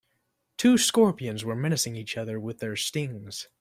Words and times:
Two 0.57 0.79
scorpions 0.79 1.45
were 1.45 1.55
menacing 1.55 1.95
each 1.95 2.17
other 2.17 2.39
with 2.39 2.57
their 2.57 2.75
stings. 2.75 3.49